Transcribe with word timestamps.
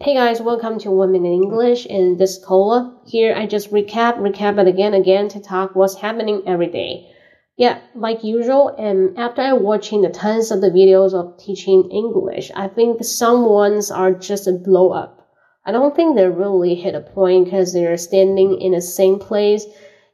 Hey 0.00 0.14
guys, 0.14 0.40
welcome 0.40 0.78
to 0.78 0.92
One 0.92 1.10
Minute 1.10 1.32
English 1.32 1.84
in 1.84 2.18
this 2.18 2.38
Cola. 2.38 2.96
Here 3.04 3.34
I 3.34 3.46
just 3.46 3.72
recap, 3.72 4.18
recap 4.18 4.56
it 4.60 4.68
again, 4.68 4.94
again 4.94 5.26
to 5.30 5.40
talk 5.40 5.74
what's 5.74 5.96
happening 5.96 6.44
every 6.46 6.68
day. 6.68 7.10
Yeah, 7.56 7.80
like 7.96 8.22
usual, 8.22 8.68
and 8.78 9.18
after 9.18 9.56
watching 9.56 10.02
the 10.02 10.10
tons 10.10 10.52
of 10.52 10.60
the 10.60 10.70
videos 10.70 11.14
of 11.14 11.36
teaching 11.36 11.90
English, 11.90 12.52
I 12.54 12.68
think 12.68 13.02
some 13.02 13.46
ones 13.46 13.90
are 13.90 14.12
just 14.12 14.46
a 14.46 14.52
blow 14.52 14.92
up. 14.92 15.28
I 15.66 15.72
don't 15.72 15.96
think 15.96 16.14
they 16.14 16.28
really 16.28 16.76
hit 16.76 16.94
a 16.94 17.00
point 17.00 17.46
because 17.46 17.72
they're 17.72 17.96
standing 17.96 18.60
in 18.60 18.74
the 18.74 18.80
same 18.80 19.18
place 19.18 19.66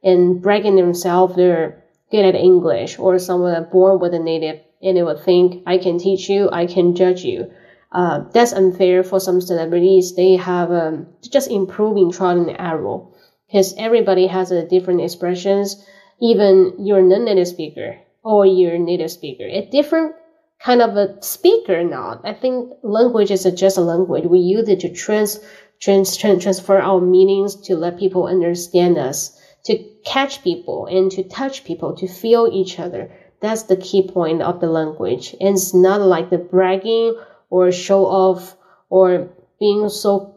and 0.03 0.41
bragging 0.41 0.77
themselves 0.77 1.37
they're 1.37 1.85
good 2.11 2.25
at 2.25 2.35
English 2.35 2.99
or 2.99 3.19
someone 3.19 3.69
born 3.71 3.99
with 3.99 4.15
a 4.15 4.19
native 4.19 4.61
and 4.81 4.97
they 4.97 5.03
would 5.03 5.21
think, 5.21 5.63
I 5.67 5.77
can 5.77 5.99
teach 5.99 6.31
you, 6.31 6.49
I 6.51 6.65
can 6.65 6.97
judge 6.97 7.23
you 7.23 7.53
uh, 7.95 8.25
that's 8.33 8.53
unfair 8.53 9.05
for 9.05 9.21
some 9.21 9.41
celebrities. 9.41 10.17
They 10.17 10.35
have 10.37 10.73
um, 10.73 11.07
just 11.23 11.49
improving 11.49 12.11
trial 12.11 12.41
and 12.41 12.57
error 12.59 13.07
because 13.47 13.73
everybody 13.79 14.27
has 14.27 14.51
a 14.51 14.67
different 14.67 15.01
expressions. 15.01 15.87
Even 16.21 16.75
your 16.79 17.03
non-native 17.03 17.49
speaker 17.49 17.97
or 18.25 18.47
your 18.47 18.79
native 18.79 19.11
speaker, 19.11 19.45
a 19.45 19.69
different 19.71 20.15
kind 20.61 20.83
of 20.83 20.97
a 20.97 21.23
speaker. 21.23 21.85
Not, 21.85 22.23
I 22.25 22.35
think 22.35 22.73
language 22.83 23.31
is 23.31 23.45
just 23.55 23.79
a 23.79 23.83
language. 23.83 24.25
We 24.25 24.41
use 24.41 24.69
it 24.69 24.81
to 24.81 24.93
trans, 24.93 25.39
trans, 25.81 26.17
trans 26.17 26.43
transfer 26.43 26.79
our 26.79 27.01
meanings 27.01 27.55
to 27.67 27.77
let 27.77 27.99
people 27.99 28.27
understand 28.27 28.99
us, 28.99 29.39
to 29.67 29.79
catch 30.05 30.43
people 30.43 30.87
and 30.87 31.13
to 31.13 31.23
touch 31.23 31.65
people, 31.65 31.95
to 31.97 32.09
feel 32.09 32.49
each 32.53 32.81
other. 32.81 33.13
That's 33.41 33.65
the 33.65 33.77
key 33.77 34.09
point 34.09 34.43
of 34.43 34.61
the 34.61 34.69
language. 34.69 35.37
And 35.41 35.55
it's 35.55 35.75
not 35.75 36.01
like 36.01 36.31
the 36.31 36.39
bragging 36.39 37.17
or 37.51 37.73
show 37.73 38.07
off 38.07 38.57
or 38.89 39.31
being 39.59 39.89
so 39.89 40.35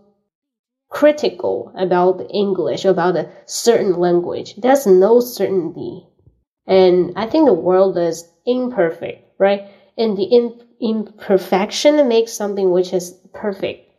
critical 0.90 1.72
about 1.78 2.26
English, 2.34 2.86
about 2.86 3.18
a 3.18 3.30
certain 3.46 4.00
language. 4.00 4.56
There's 4.56 4.88
no 4.88 5.20
certainty. 5.20 6.08
And 6.66 7.14
I 7.16 7.28
think 7.28 7.46
the 7.46 7.54
world 7.54 7.98
is 7.98 8.28
imperfect, 8.46 9.40
right? 9.40 9.68
And 9.98 10.18
the 10.18 10.56
imperfection 10.80 12.08
makes 12.08 12.34
something 12.34 12.72
which 12.72 12.94
is 12.94 13.16
perfect. 13.34 13.90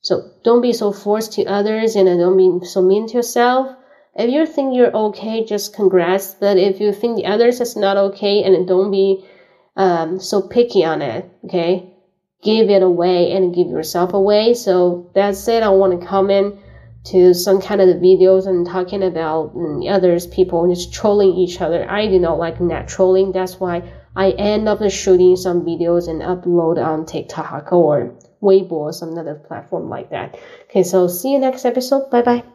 So 0.00 0.30
don't 0.42 0.62
be 0.62 0.72
so 0.72 0.92
forced 0.92 1.32
to 1.34 1.44
others 1.44 1.96
and 1.96 2.06
don't 2.06 2.36
be 2.36 2.66
so 2.66 2.82
mean 2.82 3.06
to 3.08 3.14
yourself. 3.14 3.76
If 4.14 4.30
you 4.30 4.46
think 4.46 4.74
you're 4.74 4.94
okay, 4.94 5.44
just 5.44 5.74
congrats. 5.74 6.34
But 6.34 6.58
if 6.58 6.80
you 6.80 6.92
think 6.92 7.16
the 7.16 7.26
others 7.26 7.60
is 7.60 7.76
not 7.76 7.96
okay, 7.96 8.42
and 8.42 8.68
don't 8.68 8.90
be 8.90 9.24
um, 9.76 10.20
so 10.20 10.42
picky 10.42 10.84
on 10.84 11.00
it, 11.02 11.30
okay? 11.44 11.91
Give 12.42 12.68
it 12.68 12.82
away 12.82 13.32
and 13.32 13.54
give 13.54 13.68
yourself 13.68 14.12
away. 14.12 14.54
So 14.54 15.10
that's 15.14 15.46
it. 15.48 15.62
I 15.62 15.68
want 15.70 16.00
to 16.00 16.06
comment 16.06 16.56
to 17.04 17.34
some 17.34 17.60
kind 17.60 17.80
of 17.80 17.88
videos 17.96 18.46
and 18.46 18.66
talking 18.66 19.02
about 19.02 19.56
mm, 19.56 19.90
others 19.90 20.26
people 20.26 20.68
just 20.68 20.92
trolling 20.92 21.34
each 21.34 21.60
other. 21.60 21.88
I 21.88 22.06
do 22.06 22.18
not 22.18 22.38
like 22.38 22.58
that 22.68 22.88
trolling. 22.88 23.32
That's 23.32 23.58
why 23.58 23.82
I 24.14 24.30
end 24.30 24.68
up 24.68 24.78
shooting 24.90 25.36
some 25.36 25.62
videos 25.62 26.08
and 26.08 26.20
upload 26.20 26.84
on 26.84 27.06
TikTok 27.06 27.72
or 27.72 28.14
Weibo 28.42 28.72
or 28.72 28.92
some 28.92 29.16
other 29.16 29.34
platform 29.34 29.88
like 29.88 30.10
that. 30.10 30.38
Okay, 30.64 30.82
so 30.82 31.08
see 31.08 31.32
you 31.32 31.38
next 31.38 31.64
episode. 31.64 32.10
Bye 32.10 32.22
bye. 32.22 32.51